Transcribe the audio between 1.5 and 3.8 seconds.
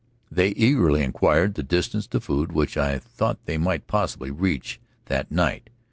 the distance to food, which I thought they